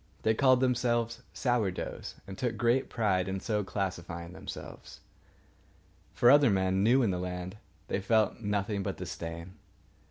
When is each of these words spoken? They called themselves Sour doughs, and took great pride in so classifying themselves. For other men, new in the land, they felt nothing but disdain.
They 0.23 0.33
called 0.33 0.61
themselves 0.61 1.21
Sour 1.31 1.69
doughs, 1.69 2.15
and 2.25 2.35
took 2.35 2.57
great 2.57 2.89
pride 2.89 3.27
in 3.27 3.39
so 3.39 3.63
classifying 3.63 4.33
themselves. 4.33 5.01
For 6.15 6.31
other 6.31 6.49
men, 6.49 6.81
new 6.81 7.03
in 7.03 7.11
the 7.11 7.19
land, 7.19 7.57
they 7.87 8.01
felt 8.01 8.39
nothing 8.39 8.81
but 8.81 8.97
disdain. 8.97 9.59